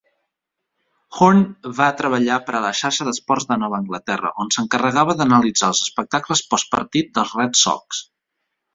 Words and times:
Horn 1.17 1.43
va 1.79 1.89
treballar 1.99 2.37
per 2.47 2.55
a 2.59 2.63
la 2.65 2.73
Xarxa 2.81 3.07
d'Esports 3.09 3.47
de 3.53 3.59
Nova 3.65 3.79
Anglaterra, 3.81 4.33
on 4.47 4.51
s'encarregava 4.57 5.19
d'analitzar 5.23 5.73
els 5.75 5.87
espectacles 5.89 6.47
postpartit 6.57 7.17
dels 7.21 7.39
Red 7.43 7.65
Sox. 7.65 8.07